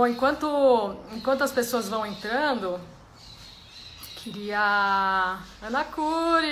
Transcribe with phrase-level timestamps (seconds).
[0.00, 2.80] Bom, enquanto, enquanto as pessoas vão entrando,
[4.16, 5.38] queria.
[5.60, 6.46] Ana Curi!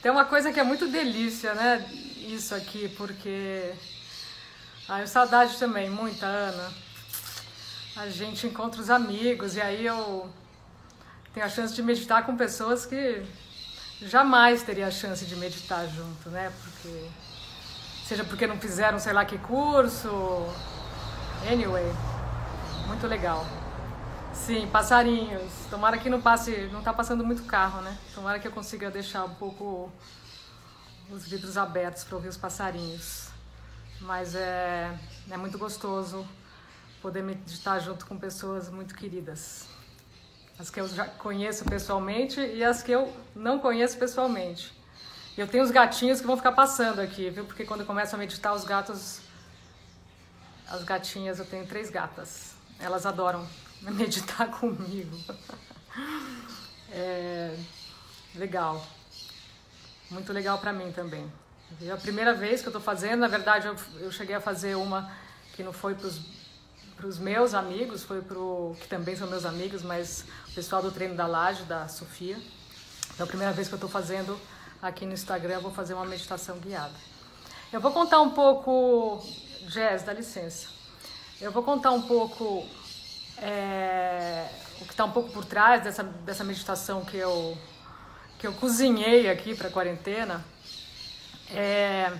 [0.00, 1.84] Tem uma coisa que é muito delícia, né?
[2.18, 3.74] Isso aqui, porque.
[4.88, 6.72] Ai, saudade também, muita, Ana.
[7.96, 10.30] A gente encontra os amigos e aí eu
[11.34, 13.26] tenho a chance de meditar com pessoas que
[14.02, 16.52] jamais teria a chance de meditar junto, né?
[16.62, 17.08] Porque
[18.06, 20.48] seja porque não fizeram sei lá que curso.
[21.48, 21.84] Anyway,
[22.86, 23.46] muito legal.
[24.32, 25.52] Sim, passarinhos.
[25.68, 27.96] Tomara que não passe, não tá passando muito carro, né?
[28.14, 29.90] Tomara que eu consiga deixar um pouco
[31.10, 33.28] os vidros abertos para ouvir os passarinhos.
[34.00, 34.90] Mas é,
[35.30, 36.26] é muito gostoso
[37.02, 39.68] poder meditar junto com pessoas muito queridas
[40.60, 44.70] as que eu já conheço pessoalmente e as que eu não conheço pessoalmente.
[45.36, 47.46] Eu tenho os gatinhos que vão ficar passando aqui, viu?
[47.46, 49.20] Porque quando eu começo a meditar, os gatos.
[50.70, 52.54] As gatinhas, eu tenho três gatas.
[52.78, 53.46] Elas adoram
[53.82, 55.18] meditar comigo.
[56.92, 57.56] É
[58.34, 58.86] legal.
[60.10, 61.30] Muito legal para mim também.
[61.82, 64.74] É a primeira vez que eu tô fazendo, na verdade, eu, eu cheguei a fazer
[64.74, 65.10] uma
[65.54, 68.36] que não foi para os meus amigos, foi para
[68.80, 72.36] que também são meus amigos, mas o pessoal do treino da laje, da Sofia.
[73.14, 74.38] Então, a primeira vez que eu estou fazendo
[74.82, 76.94] aqui no Instagram, vou fazer uma meditação guiada.
[77.72, 79.24] Eu vou contar um pouco,
[79.68, 80.68] Jess, dá licença.
[81.40, 82.66] Eu vou contar um pouco
[83.38, 84.46] é,
[84.80, 87.56] o que está um pouco por trás dessa, dessa meditação que eu,
[88.38, 90.44] que eu cozinhei aqui para a quarentena.
[91.50, 92.12] É,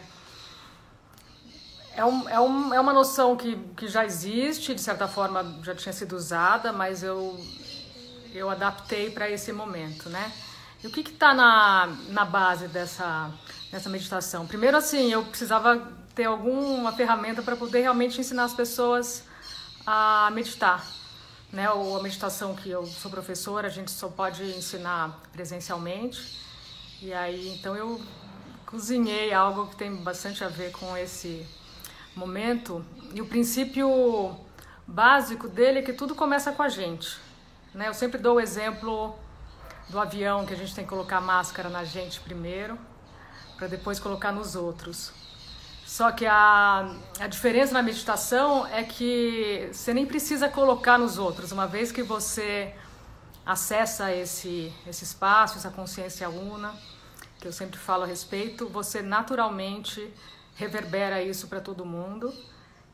[1.94, 5.74] é, um, é, um, é uma noção que, que já existe, de certa forma já
[5.74, 7.38] tinha sido usada, mas eu,
[8.32, 10.32] eu adaptei para esse momento, né?
[10.82, 13.30] E o que está na, na base dessa,
[13.70, 14.46] dessa meditação?
[14.46, 19.24] Primeiro, assim, eu precisava ter alguma ferramenta para poder realmente ensinar as pessoas
[19.86, 20.86] a meditar.
[21.50, 21.70] Né?
[21.70, 26.38] Ou a meditação que eu sou professora, a gente só pode ensinar presencialmente.
[27.00, 27.98] E aí, então eu
[28.66, 31.46] cozinhei algo que tem bastante a ver com esse
[32.14, 32.84] momento.
[33.14, 34.36] E o princípio
[34.86, 37.16] básico dele é que tudo começa com a gente.
[37.72, 37.88] Né?
[37.88, 39.18] Eu sempre dou o exemplo
[39.88, 42.78] do avião, que a gente tem que colocar máscara na gente primeiro,
[43.56, 45.18] para depois colocar nos outros.
[45.90, 51.50] Só que a, a diferença na meditação é que você nem precisa colocar nos outros,
[51.50, 52.72] uma vez que você
[53.44, 56.72] acessa esse, esse espaço, essa consciência una,
[57.40, 60.14] que eu sempre falo a respeito, você naturalmente
[60.54, 62.32] reverbera isso para todo mundo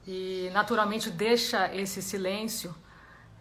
[0.06, 2.74] e naturalmente deixa esse silêncio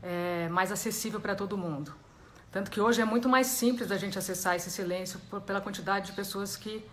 [0.04, 1.96] é, mais acessível para todo mundo.
[2.52, 6.08] Tanto que hoje é muito mais simples a gente acessar esse silêncio por, pela quantidade
[6.08, 6.86] de pessoas que,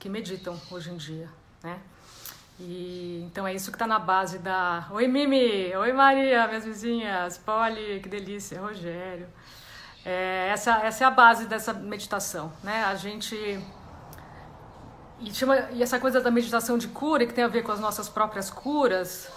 [0.00, 1.28] que meditam hoje em dia,
[1.62, 1.80] né?
[2.60, 4.86] E, então é isso que está na base da...
[4.90, 9.28] Oi Mimi, oi Maria, minhas vizinhas, Polly, que delícia, Rogério.
[10.04, 12.84] É, essa, essa é a base dessa meditação, né?
[12.84, 13.36] A gente
[15.20, 17.80] e, chama, e essa coisa da meditação de cura, que tem a ver com as
[17.80, 19.28] nossas próprias curas,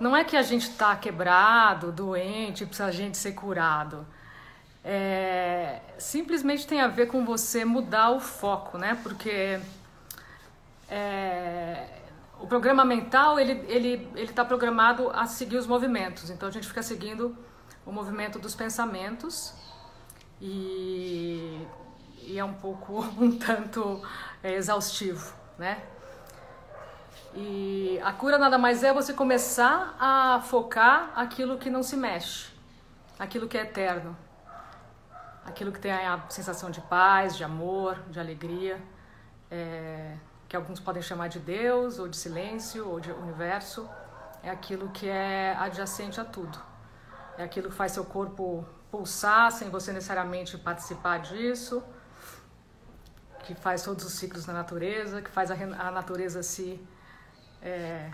[0.00, 4.04] não é que a gente está quebrado, doente, precisa a gente ser curado.
[4.84, 8.98] É, simplesmente tem a ver com você mudar o foco, né?
[9.00, 9.60] Porque
[10.90, 11.86] é,
[12.42, 16.28] o programa mental ele ele ele está programado a seguir os movimentos.
[16.28, 17.36] Então a gente fica seguindo
[17.86, 19.54] o movimento dos pensamentos
[20.40, 21.66] e,
[22.18, 24.02] e é um pouco um tanto
[24.42, 25.82] é, exaustivo, né?
[27.34, 32.52] E a cura nada mais é você começar a focar aquilo que não se mexe,
[33.18, 34.14] aquilo que é eterno,
[35.46, 38.82] aquilo que tem a sensação de paz, de amor, de alegria,
[39.50, 40.14] é,
[40.52, 43.88] que alguns podem chamar de Deus, ou de silêncio, ou de universo,
[44.42, 46.58] é aquilo que é adjacente a tudo.
[47.38, 51.82] É aquilo que faz seu corpo pulsar sem você necessariamente participar disso
[53.44, 56.78] que faz todos os ciclos da natureza, que faz a, a natureza se
[57.62, 58.10] é,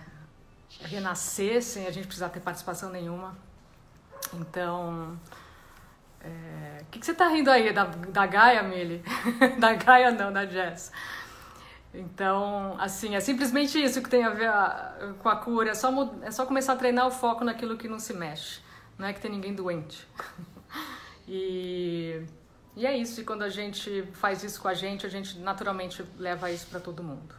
[0.82, 3.36] renascer sem a gente precisar ter participação nenhuma.
[4.32, 5.18] Então,
[6.22, 9.04] o é, que, que você está rindo aí da, da Gaia, Mili?
[9.58, 10.92] da Gaia não, da Jess.
[11.92, 15.70] Então, assim, é simplesmente isso que tem a ver a, com a cura.
[15.70, 15.90] É só,
[16.22, 18.60] é só começar a treinar o foco naquilo que não se mexe.
[18.98, 20.06] Não é que tem ninguém doente.
[21.26, 22.22] e
[22.78, 26.04] e é isso, e quando a gente faz isso com a gente, a gente naturalmente
[26.16, 27.34] leva isso para todo mundo.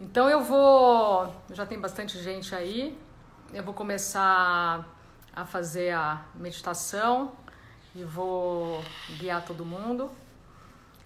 [0.00, 2.98] Então eu vou, já tem bastante gente aí,
[3.54, 4.84] eu vou começar
[5.32, 7.30] a fazer a meditação
[7.94, 8.82] e vou
[9.16, 10.10] guiar todo mundo.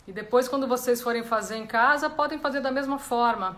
[0.06, 3.56] E depois, quando vocês forem fazer em casa, podem fazer da mesma forma.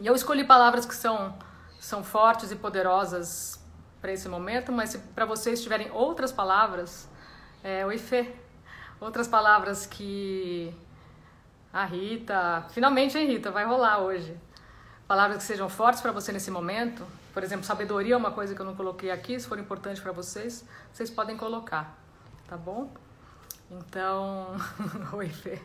[0.00, 1.34] E eu escolhi palavras que são
[1.78, 3.60] são fortes e poderosas
[4.00, 7.08] para esse momento, mas se para vocês tiverem outras palavras,
[7.62, 8.34] é, oi Fê,
[9.00, 10.74] outras palavras que
[11.72, 14.36] a Rita, finalmente, hein Rita, vai rolar hoje.
[15.06, 18.60] Palavras que sejam fortes para você nesse momento, por exemplo, sabedoria é uma coisa que
[18.60, 21.96] eu não coloquei aqui, se for importante para vocês, vocês podem colocar,
[22.48, 22.90] tá bom?
[23.70, 24.56] Então,
[25.12, 25.60] oi Fê,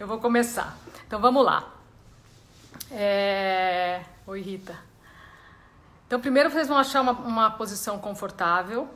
[0.00, 0.76] eu vou começar.
[1.06, 1.72] Então vamos lá.
[2.90, 4.02] É...
[4.26, 4.76] Oi Rita.
[6.06, 8.88] Então, primeiro vocês vão achar uma, uma posição confortável.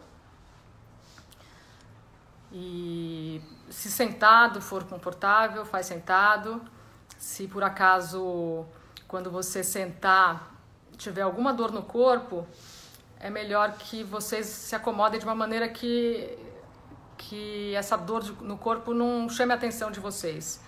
[2.52, 3.40] E
[3.70, 6.60] se sentado for confortável, faz sentado.
[7.18, 8.66] Se por acaso,
[9.06, 10.52] quando você sentar,
[10.98, 12.46] tiver alguma dor no corpo,
[13.18, 16.36] é melhor que vocês se acomodem de uma maneira que,
[17.16, 20.60] que essa dor no corpo não chame a atenção de vocês.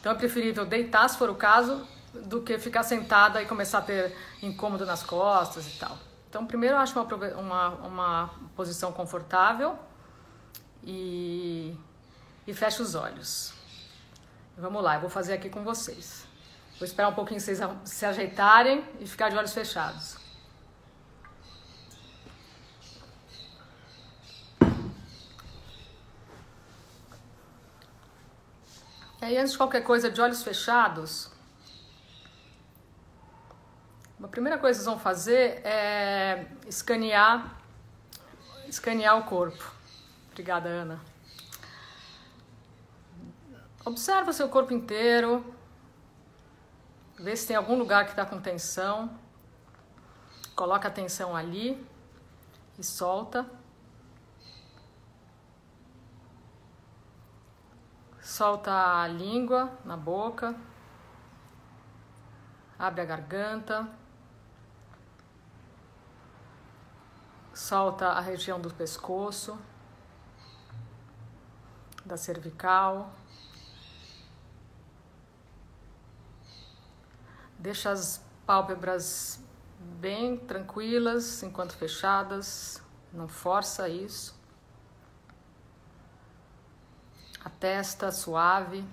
[0.00, 3.82] Então é preferível deitar, se for o caso, do que ficar sentada e começar a
[3.82, 5.96] ter incômodo nas costas e tal.
[6.28, 9.78] Então, primeiro eu acho uma, uma, uma posição confortável
[10.84, 11.74] e,
[12.46, 13.52] e fecha os olhos.
[14.56, 16.26] Vamos lá, eu vou fazer aqui com vocês.
[16.78, 20.16] Vou esperar um pouquinho vocês se ajeitarem e ficar de olhos fechados.
[29.20, 31.28] E aí, antes de qualquer coisa, de olhos fechados,
[34.22, 37.58] a primeira coisa que vocês vão fazer é escanear,
[38.68, 39.72] escanear o corpo.
[40.30, 41.00] Obrigada, Ana.
[43.84, 45.44] Observa o seu corpo inteiro.
[47.18, 49.18] Vê se tem algum lugar que está com tensão.
[50.54, 51.84] Coloca a tensão ali
[52.78, 53.44] e solta.
[58.38, 60.54] Solta a língua na boca.
[62.78, 63.88] Abre a garganta.
[67.52, 69.58] Solta a região do pescoço,
[72.04, 73.10] da cervical.
[77.58, 79.42] Deixa as pálpebras
[79.98, 82.80] bem tranquilas enquanto fechadas,
[83.12, 84.37] não força isso.
[87.44, 88.84] A testa suave.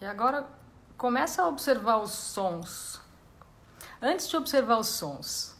[0.00, 0.46] E agora
[0.96, 3.00] começa a observar os sons
[4.02, 5.54] Antes de observar os sons,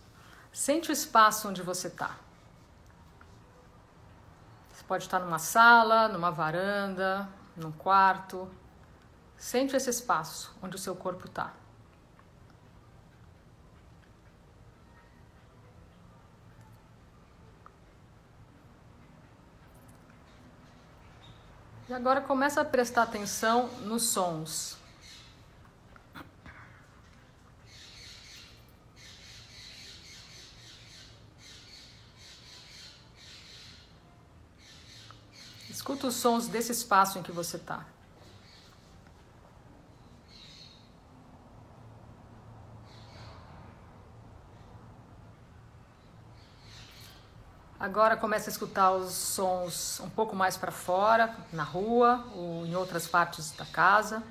[0.51, 2.17] sente o espaço onde você está.
[4.73, 8.51] Você pode estar numa sala, numa varanda, num quarto.
[9.37, 11.53] Sente esse espaço onde o seu corpo está.
[21.91, 24.77] E agora começa a prestar atenção nos sons.
[35.69, 37.85] Escuta os sons desse espaço em que você está.
[47.81, 52.75] Agora começa a escutar os sons um pouco mais para fora, na rua ou em
[52.77, 54.23] outras partes da casa.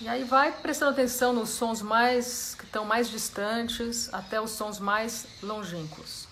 [0.00, 4.80] E aí vai prestando atenção nos sons mais que estão mais distantes até os sons
[4.80, 6.29] mais longínquos.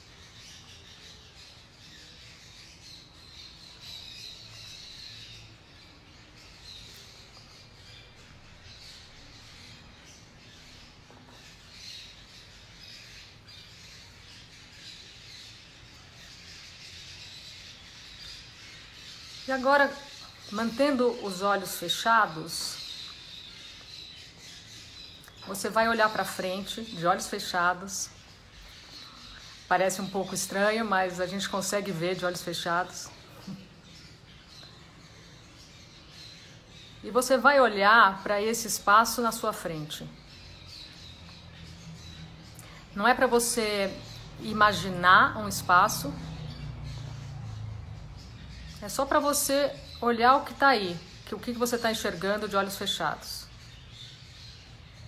[19.49, 19.91] E agora,
[20.53, 22.77] mantendo os olhos fechados,
[25.47, 28.11] você vai olhar para frente, de olhos fechados.
[29.67, 33.09] Parece um pouco estranho, mas a gente consegue ver de olhos fechados.
[37.03, 40.07] E você vai olhar para esse espaço na sua frente.
[42.95, 43.99] Não é para você
[44.43, 46.13] imaginar um espaço,
[48.81, 52.49] é só para você olhar o que está aí, que o que você está enxergando
[52.49, 53.47] de olhos fechados.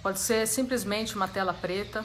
[0.03, 2.05] Pode ser simplesmente uma tela preta.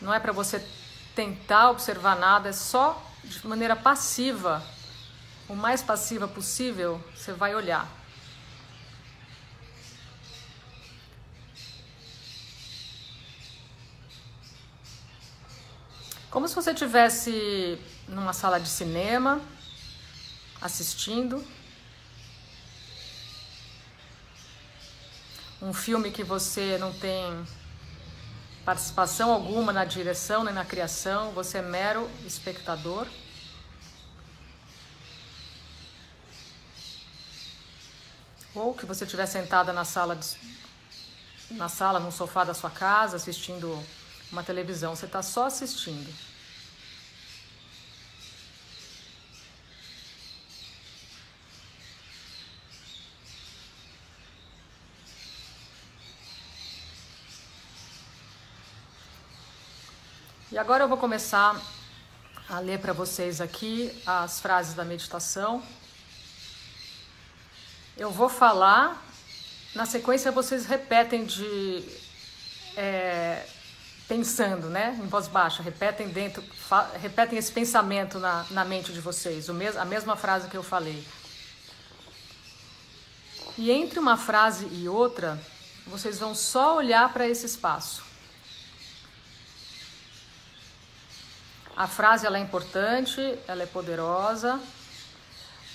[0.00, 0.66] Não é para você
[1.14, 4.62] tentar observar nada, é só de maneira passiva,
[5.48, 7.99] o mais passiva possível, você vai olhar.
[16.30, 19.40] Como se você estivesse numa sala de cinema,
[20.60, 21.44] assistindo
[25.60, 27.44] um filme que você não tem
[28.64, 33.08] participação alguma na direção nem na criação, você é mero espectador.
[38.54, 40.36] Ou que você estiver sentada na sala, de,
[41.50, 43.84] na sala, no sofá da sua casa, assistindo
[44.30, 46.12] uma televisão, você está só assistindo.
[60.52, 61.60] E agora eu vou começar
[62.48, 65.62] a ler para vocês aqui as frases da meditação.
[67.96, 69.00] Eu vou falar,
[69.76, 71.84] na sequência vocês repetem de.
[72.76, 73.46] É,
[74.10, 76.42] pensando, né, em voz baixa, repetem dentro,
[77.00, 80.64] repetem esse pensamento na, na mente de vocês, o mes, a mesma frase que eu
[80.64, 81.06] falei.
[83.56, 85.40] E entre uma frase e outra,
[85.86, 88.02] vocês vão só olhar para esse espaço.
[91.76, 94.60] A frase ela é importante, ela é poderosa,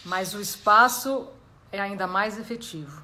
[0.04, 1.30] mas o espaço
[1.72, 3.02] é ainda mais efetivo.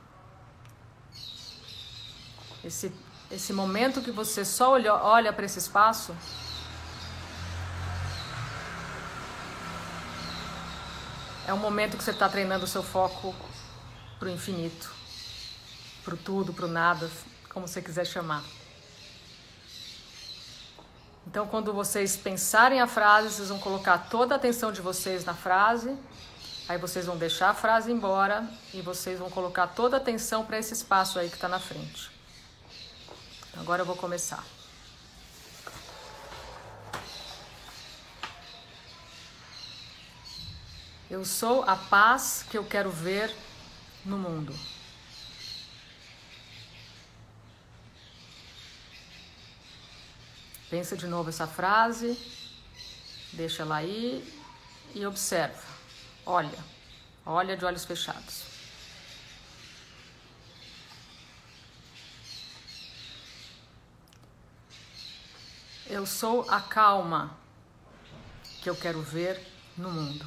[2.65, 2.91] Esse
[3.31, 6.15] esse momento que você só olha, olha para esse espaço,
[11.47, 13.33] é um momento que você está treinando o seu foco
[14.19, 14.91] para o infinito,
[16.03, 17.09] para o tudo, para o nada,
[17.49, 18.43] como você quiser chamar.
[21.25, 25.33] Então, quando vocês pensarem a frase, vocês vão colocar toda a atenção de vocês na
[25.33, 25.95] frase,
[26.67, 30.59] aí vocês vão deixar a frase embora e vocês vão colocar toda a atenção para
[30.59, 32.20] esse espaço aí que está na frente.
[33.57, 34.43] Agora eu vou começar.
[41.09, 43.35] Eu sou a paz que eu quero ver
[44.05, 44.57] no mundo.
[50.69, 52.17] Pensa de novo essa frase,
[53.33, 54.23] deixa ela aí
[54.95, 55.61] e observa.
[56.25, 56.57] Olha,
[57.25, 58.50] olha de olhos fechados.
[65.91, 67.37] Eu sou a calma
[68.61, 69.45] que eu quero ver
[69.77, 70.25] no mundo.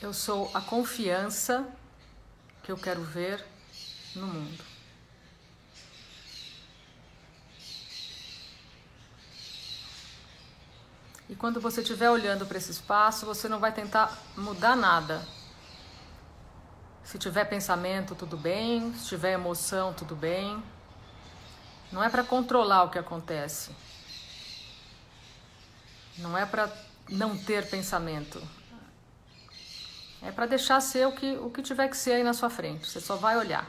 [0.00, 1.72] Eu sou a confiança
[2.64, 3.46] que eu quero ver
[4.16, 4.71] no mundo.
[11.32, 15.26] E quando você estiver olhando para esse espaço, você não vai tentar mudar nada.
[17.02, 18.92] Se tiver pensamento, tudo bem.
[18.92, 20.62] Se tiver emoção, tudo bem.
[21.90, 23.74] Não é para controlar o que acontece.
[26.18, 26.70] Não é para
[27.08, 28.38] não ter pensamento.
[30.20, 32.86] É para deixar ser o que, o que tiver que ser aí na sua frente.
[32.86, 33.66] Você só vai olhar.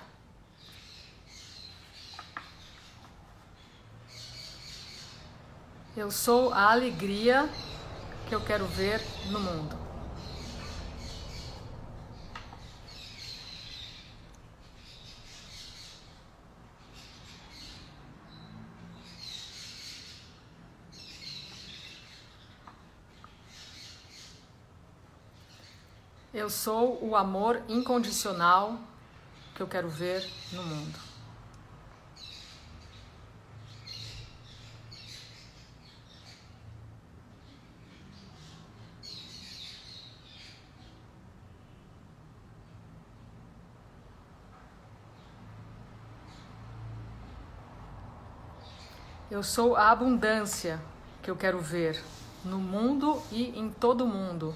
[5.95, 7.47] Eu sou a alegria
[8.27, 9.77] que eu quero ver no mundo.
[26.33, 28.79] Eu sou o amor incondicional
[29.53, 31.12] que eu quero ver no mundo.
[49.33, 50.79] Eu sou a abundância
[51.23, 51.99] que eu quero ver
[52.45, 54.53] no mundo e em todo mundo.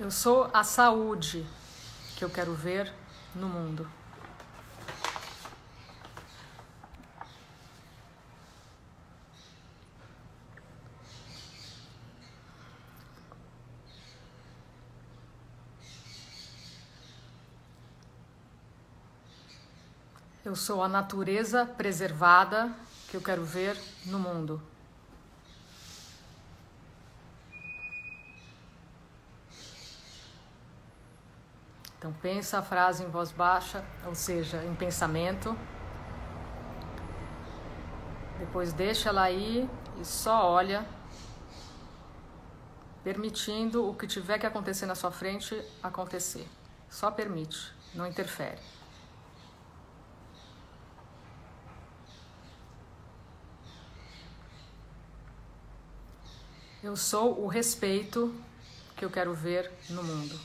[0.00, 1.46] Eu sou a saúde
[2.16, 2.92] que eu quero ver
[3.36, 4.01] no mundo.
[20.52, 22.70] Eu sou a natureza preservada
[23.08, 24.60] que eu quero ver no mundo.
[31.96, 35.56] Então pensa a frase em voz baixa, ou seja, em pensamento.
[38.38, 39.66] Depois deixa ela aí
[39.98, 40.84] e só olha,
[43.02, 46.46] permitindo o que tiver que acontecer na sua frente acontecer.
[46.90, 48.60] Só permite, não interfere.
[56.82, 58.34] Eu sou o respeito
[58.96, 60.38] que eu quero ver no mundo.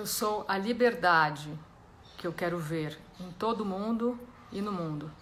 [0.00, 1.52] Eu sou a liberdade
[2.16, 4.18] que eu quero ver em todo mundo
[4.50, 5.12] e no mundo.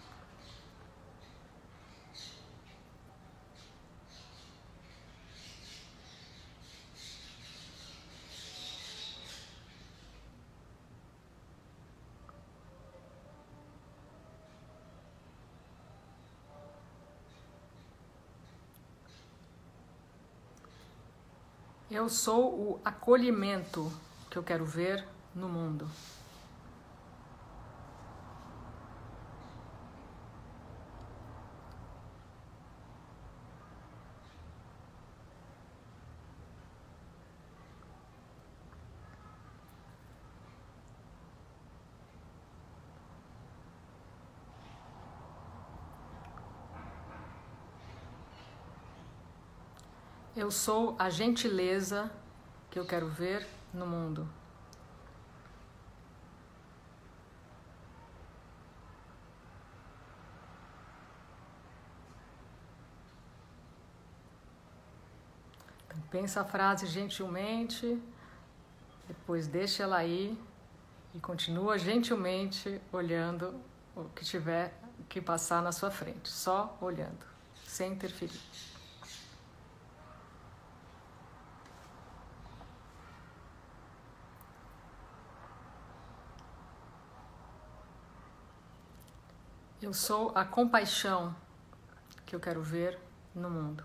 [21.90, 23.92] Eu sou o acolhimento
[24.38, 25.04] que eu quero ver
[25.34, 25.88] no mundo.
[50.36, 52.08] Eu sou a gentileza
[52.70, 54.28] que eu quero ver no mundo.
[65.86, 68.00] Então, pensa a frase gentilmente,
[69.06, 70.38] depois deixa ela aí
[71.14, 73.54] e continua gentilmente olhando
[73.96, 74.72] o que tiver
[75.08, 77.24] que passar na sua frente, só olhando,
[77.64, 78.67] sem interferir.
[89.80, 91.34] Eu sou a compaixão
[92.26, 92.98] que eu quero ver
[93.32, 93.84] no mundo.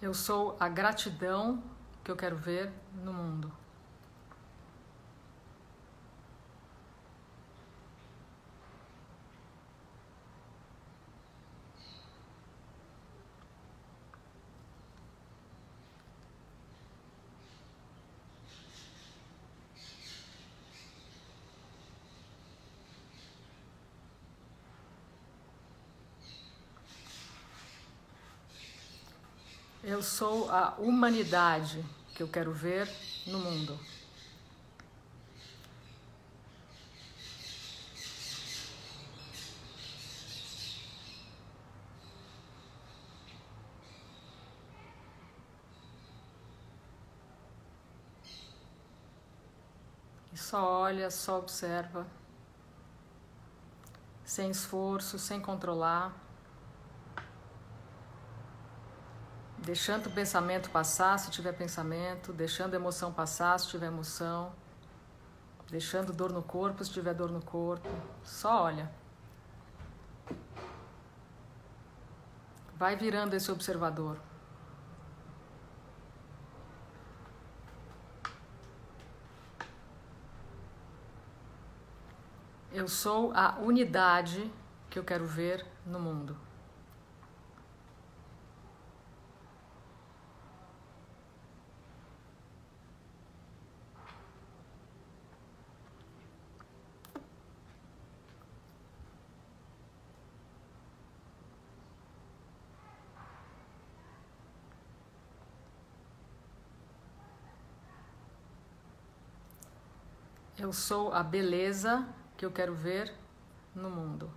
[0.00, 1.62] Eu sou a gratidão
[2.04, 3.59] que eu quero ver no mundo.
[29.90, 32.88] Eu sou a humanidade que eu quero ver
[33.26, 33.76] no mundo.
[50.32, 52.06] E só olha, só observa,
[54.24, 56.29] sem esforço, sem controlar.
[59.70, 64.52] Deixando o pensamento passar se tiver pensamento, deixando a emoção passar se tiver emoção,
[65.70, 67.88] deixando dor no corpo se tiver dor no corpo.
[68.24, 68.90] Só olha.
[72.74, 74.18] Vai virando esse observador.
[82.72, 84.52] Eu sou a unidade
[84.88, 86.49] que eu quero ver no mundo.
[110.62, 113.10] Eu sou a beleza que eu quero ver
[113.74, 114.30] no mundo.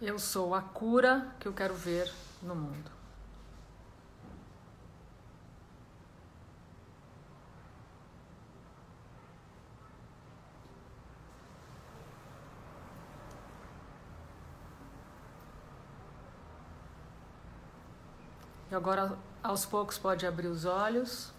[0.00, 2.10] Eu sou a cura que eu quero ver
[2.42, 2.90] no mundo.
[18.70, 21.32] E agora, aos poucos, pode abrir os olhos.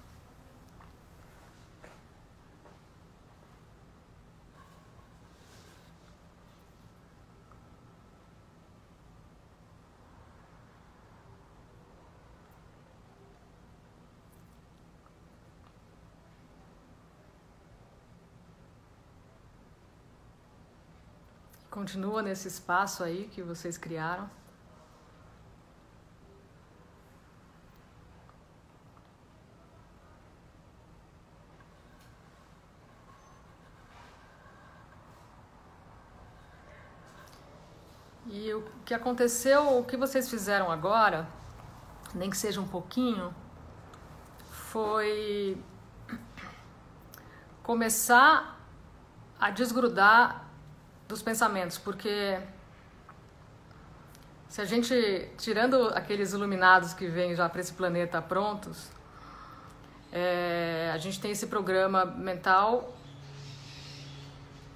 [21.82, 24.30] Continua nesse espaço aí que vocês criaram.
[38.28, 41.28] E o que aconteceu, o que vocês fizeram agora,
[42.14, 43.34] nem que seja um pouquinho,
[44.52, 45.60] foi
[47.64, 48.60] começar
[49.40, 50.51] a desgrudar
[51.12, 52.40] dos pensamentos, porque
[54.48, 58.90] se a gente, tirando aqueles iluminados que vêm já para esse planeta prontos,
[60.12, 62.94] é, a gente tem esse programa mental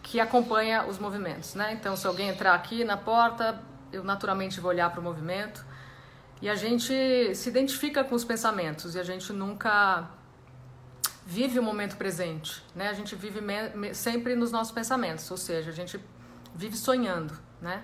[0.04, 1.74] que acompanha os movimentos, né?
[1.74, 3.60] Então, se alguém entrar aqui na porta,
[3.92, 5.66] eu naturalmente vou olhar para o movimento
[6.42, 6.94] e a gente
[7.34, 10.08] se identifica com os pensamentos e a gente nunca
[11.26, 12.90] vive o momento presente, né?
[12.90, 13.40] A gente vive
[13.94, 16.00] sempre nos nossos pensamentos, ou seja, a gente
[16.56, 17.84] vive sonhando, né?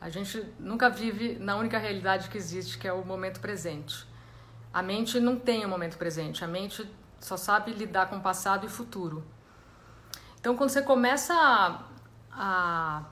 [0.00, 4.06] A gente nunca vive na única realidade que existe, que é o momento presente.
[4.72, 6.88] A mente não tem o momento presente, a mente
[7.20, 9.24] só sabe lidar com passado e futuro.
[10.38, 11.80] Então, quando você começa a,
[12.30, 13.04] a,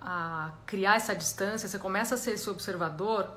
[0.00, 3.30] a criar essa distância, você começa a ser esse observador,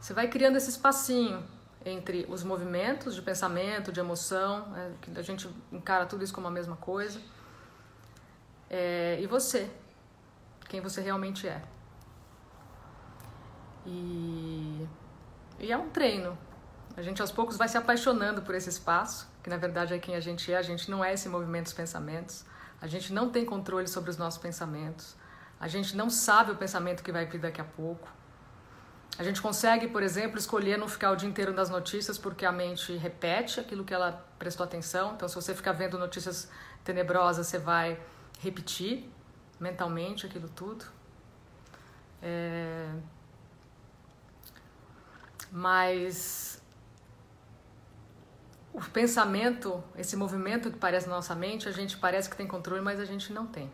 [0.00, 1.42] você vai criando esse espacinho
[1.84, 6.48] entre os movimentos de pensamento, de emoção, é, que a gente encara tudo isso como
[6.48, 7.20] a mesma coisa,
[8.68, 9.70] é, e você,
[10.68, 11.62] quem você realmente é.
[13.86, 14.86] E,
[15.58, 16.36] e é um treino.
[16.96, 20.14] A gente aos poucos vai se apaixonando por esse espaço, que na verdade é quem
[20.14, 20.56] a gente é.
[20.56, 22.44] A gente não é esse movimento dos pensamentos.
[22.80, 25.16] A gente não tem controle sobre os nossos pensamentos.
[25.60, 28.08] A gente não sabe o pensamento que vai vir daqui a pouco.
[29.18, 32.52] A gente consegue, por exemplo, escolher não ficar o dia inteiro nas notícias porque a
[32.52, 35.14] mente repete aquilo que ela prestou atenção.
[35.14, 36.48] Então, se você ficar vendo notícias
[36.84, 37.98] tenebrosas, você vai
[38.38, 39.10] repetir
[39.60, 40.84] mentalmente aquilo tudo.
[42.22, 42.90] É...
[45.50, 46.62] Mas
[48.72, 52.82] o pensamento, esse movimento que parece na nossa mente, a gente parece que tem controle,
[52.82, 53.70] mas a gente não tem.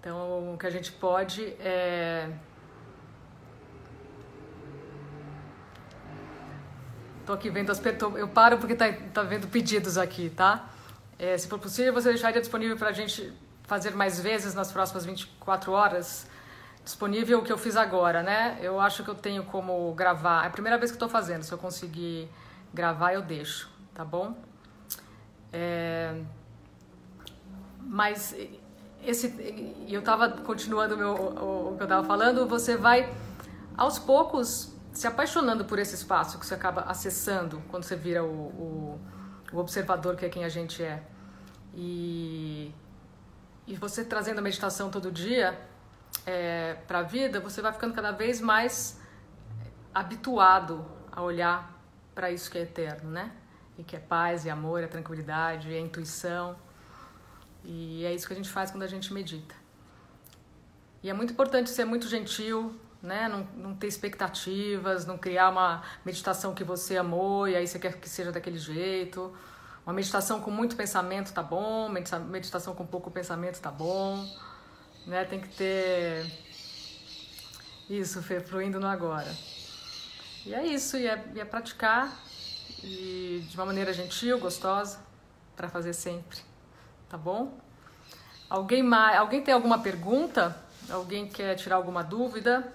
[0.00, 2.30] Então, o que a gente pode é.
[7.24, 7.80] Tô aqui vendo as
[8.18, 10.68] Eu paro porque tá, tá vendo pedidos aqui, tá?
[11.18, 13.32] É, se for possível, você deixaria disponível para a gente
[13.64, 16.26] fazer mais vezes nas próximas 24 horas
[16.84, 18.58] disponível o que eu fiz agora, né?
[18.60, 20.44] Eu acho que eu tenho como gravar.
[20.44, 21.42] É a primeira vez que estou fazendo.
[21.42, 22.30] Se eu conseguir
[22.72, 24.36] gravar, eu deixo, tá bom?
[25.50, 26.14] É...
[27.80, 28.36] Mas
[29.02, 32.46] esse, eu estava continuando meu, o, o, que eu estava falando.
[32.46, 33.10] Você vai
[33.76, 38.28] aos poucos se apaixonando por esse espaço que você acaba acessando quando você vira o,
[38.28, 39.00] o,
[39.52, 41.02] o observador que é quem a gente é.
[41.74, 42.72] E
[43.66, 45.58] e você trazendo a meditação todo dia
[46.26, 49.00] é, para a vida, você vai ficando cada vez mais
[49.94, 51.72] habituado a olhar
[52.14, 53.32] para isso que é eterno, né?
[53.78, 56.56] E que é paz, e amor, é tranquilidade, é intuição.
[57.64, 59.54] E é isso que a gente faz quando a gente medita.
[61.02, 63.28] E é muito importante ser muito gentil, né?
[63.28, 67.98] Não, não ter expectativas, não criar uma meditação que você amou e aí você quer
[67.98, 69.34] que seja daquele jeito
[69.86, 74.26] uma meditação com muito pensamento tá bom, meditação com pouco pensamento tá bom,
[75.06, 75.24] né?
[75.24, 76.26] Tem que ter
[77.88, 79.30] isso, Fê, fluindo no agora.
[80.46, 82.12] E é isso, e é, e é praticar
[82.82, 84.98] e de uma maneira gentil, gostosa,
[85.56, 86.38] para fazer sempre,
[87.08, 87.58] tá bom?
[88.48, 90.56] Alguém mais, alguém tem alguma pergunta?
[90.90, 92.72] Alguém quer tirar alguma dúvida?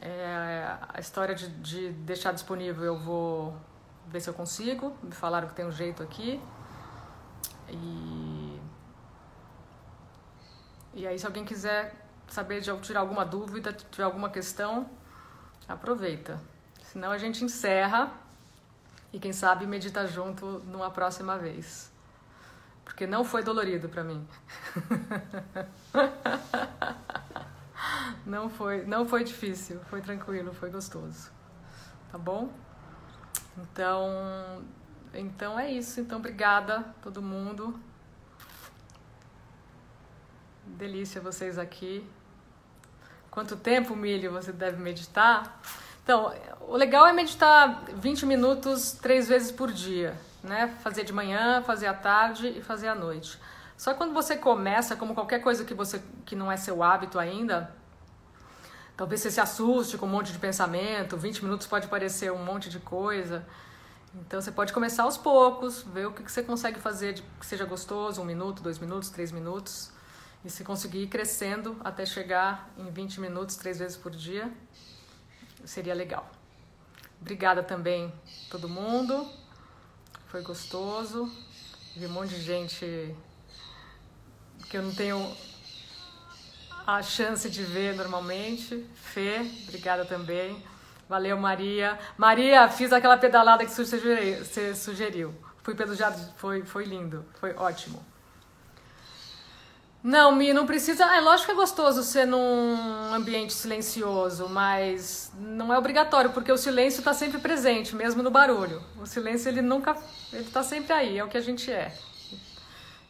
[0.00, 3.56] É, a história de, de deixar disponível eu vou
[4.10, 4.96] ver se eu consigo.
[5.02, 6.40] Me falaram que tem um jeito aqui.
[7.68, 8.60] E,
[10.94, 11.94] e aí, se alguém quiser
[12.28, 14.88] saber de tirar alguma dúvida, tiver alguma questão,
[15.68, 16.40] aproveita.
[16.82, 18.12] Senão a gente encerra
[19.12, 21.90] e quem sabe medita junto numa próxima vez.
[22.84, 24.26] Porque não foi dolorido para mim.
[28.26, 31.30] Não foi, não foi difícil, foi tranquilo, foi gostoso.
[32.12, 32.52] Tá bom?
[33.58, 34.62] Então,
[35.14, 36.00] então é isso.
[36.00, 37.78] Então, obrigada todo mundo.
[40.64, 42.06] Delícia vocês aqui.
[43.30, 45.60] Quanto tempo, Milho, você deve meditar?
[46.02, 50.74] Então, o legal é meditar 20 minutos três vezes por dia, né?
[50.82, 53.38] Fazer de manhã, fazer à tarde e fazer à noite.
[53.76, 57.72] Só quando você começa, como qualquer coisa que você que não é seu hábito ainda,
[59.00, 62.68] talvez você se assuste com um monte de pensamento, 20 minutos pode parecer um monte
[62.68, 63.46] de coisa.
[64.14, 68.20] Então você pode começar aos poucos, ver o que você consegue fazer que seja gostoso,
[68.20, 69.90] um minuto, dois minutos, três minutos.
[70.44, 74.52] E se conseguir ir crescendo até chegar em 20 minutos, três vezes por dia,
[75.64, 76.30] seria legal.
[77.22, 78.12] Obrigada também
[78.50, 79.26] todo mundo.
[80.26, 81.32] Foi gostoso.
[81.96, 83.16] Vi um monte de gente
[84.68, 85.34] que eu não tenho
[86.96, 88.86] a chance de ver normalmente.
[88.94, 90.62] Fê, obrigada também.
[91.08, 91.98] Valeu, Maria.
[92.16, 95.34] Maria, fiz aquela pedalada que você sugeriu.
[95.62, 98.04] Fui pelo jardim, foi, foi lindo, foi ótimo.
[100.02, 101.04] Não, Mi, não precisa.
[101.14, 106.56] É lógico que é gostoso ser num ambiente silencioso, mas não é obrigatório, porque o
[106.56, 108.82] silêncio está sempre presente, mesmo no barulho.
[108.98, 109.94] O silêncio ele nunca,
[110.32, 111.94] ele está sempre aí, é o que a gente é.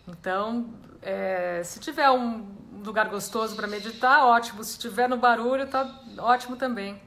[0.08, 0.68] Então,
[1.00, 2.44] é, se tiver um
[2.84, 4.62] lugar gostoso para meditar, ótimo.
[4.64, 7.00] Se tiver no barulho, tá ótimo também.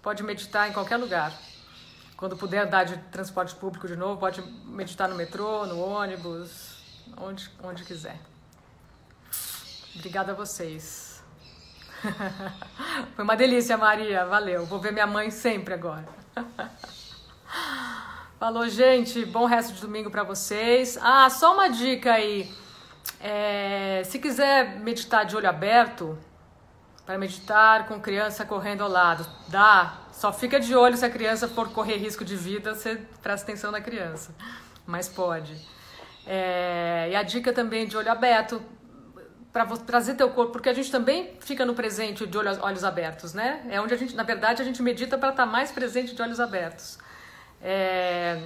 [0.00, 1.32] Pode meditar em qualquer lugar.
[2.16, 6.76] Quando puder andar de transporte público de novo, pode meditar no metrô, no ônibus,
[7.16, 8.18] onde, onde quiser.
[9.96, 11.22] Obrigada a vocês.
[13.14, 14.24] Foi uma delícia, Maria.
[14.24, 14.64] Valeu.
[14.66, 16.08] Vou ver minha mãe sempre agora.
[18.38, 19.24] Falou, gente.
[19.24, 20.98] Bom resto de domingo para vocês.
[21.00, 22.52] Ah, só uma dica aí.
[23.22, 26.18] É, se quiser meditar de olho aberto,
[27.06, 29.26] para meditar com criança correndo ao lado.
[29.48, 33.50] Dá, só fica de olho se a criança for correr risco de vida, você presta
[33.50, 34.34] atenção na criança,
[34.86, 35.56] mas pode.
[36.26, 38.62] É, e a dica também de olho aberto,
[39.52, 43.34] para trazer teu corpo, porque a gente também fica no presente de olhos, olhos abertos,
[43.34, 43.62] né?
[43.68, 46.22] É onde a gente, na verdade, a gente medita para estar tá mais presente de
[46.22, 46.98] olhos abertos.
[47.60, 48.40] É...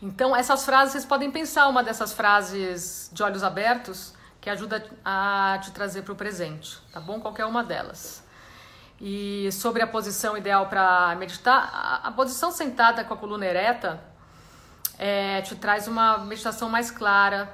[0.00, 5.58] Então, essas frases, vocês podem pensar uma dessas frases de olhos abertos, que ajuda a
[5.60, 7.20] te trazer para o presente, tá bom?
[7.20, 8.22] Qualquer uma delas.
[9.00, 14.00] E sobre a posição ideal para meditar, a, posição sentada com a coluna ereta
[14.96, 17.48] é, te traz uma meditação mais clara,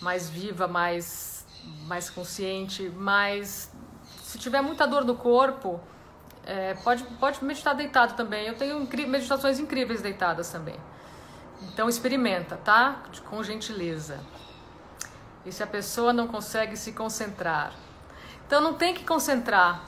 [0.00, 1.46] mais viva, mais,
[1.86, 3.70] mais consciente, mais.
[4.22, 5.80] Se tiver muita dor no corpo,
[6.44, 8.46] é, pode, pode meditar deitado também.
[8.46, 10.76] Eu tenho meditações incríveis deitadas também.
[11.72, 13.02] Então experimenta, tá?
[13.28, 14.20] Com gentileza
[15.44, 17.72] e se a pessoa não consegue se concentrar.
[18.46, 19.84] Então não tem que concentrar.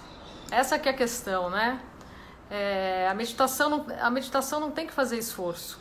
[0.51, 1.81] Essa que é a questão, né?
[2.51, 5.81] É, a, meditação não, a meditação não tem que fazer esforço.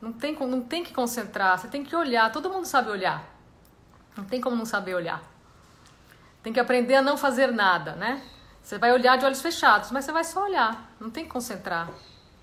[0.00, 2.30] Não tem, não tem que concentrar, você tem que olhar.
[2.30, 3.24] Todo mundo sabe olhar.
[4.16, 5.22] Não tem como não saber olhar.
[6.42, 8.22] Tem que aprender a não fazer nada, né?
[8.62, 10.90] Você vai olhar de olhos fechados, mas você vai só olhar.
[11.00, 11.90] Não tem que concentrar.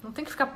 [0.03, 0.53] Não tem que ficar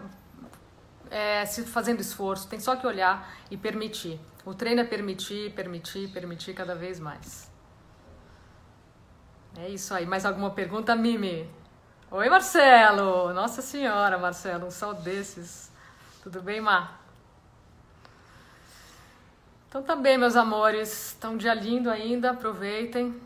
[1.09, 2.47] é, se fazendo esforço.
[2.47, 4.19] Tem só que olhar e permitir.
[4.45, 7.51] O treino é permitir, permitir, permitir cada vez mais.
[9.57, 10.05] É isso aí.
[10.05, 11.49] Mais alguma pergunta, Mimi?
[12.11, 13.33] Oi, Marcelo!
[13.33, 15.71] Nossa Senhora, Marcelo, um sal desses.
[16.21, 17.01] Tudo bem, Mar?
[19.67, 23.19] Então também, meus amores, está um dia lindo ainda, aproveitem.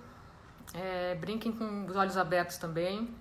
[0.73, 3.13] É, brinquem com os olhos abertos também.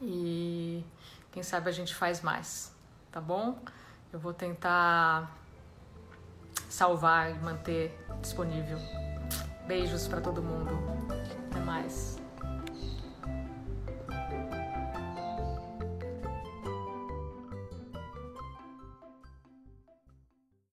[0.00, 0.84] E
[1.32, 2.72] quem sabe a gente faz mais,
[3.18, 3.58] tá bom?
[4.12, 5.36] Eu vou tentar
[6.70, 8.78] salvar e manter disponível.
[9.66, 10.70] Beijos para todo mundo.
[11.50, 12.17] Até mais.